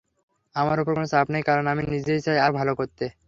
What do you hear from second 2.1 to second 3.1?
চাই আরও ভালো করতে।